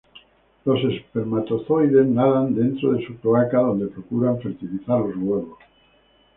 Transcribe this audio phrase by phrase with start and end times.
[0.65, 5.59] Los espermatozoides nadan dentro de su cloaca donde procuran fertilizar los huevos.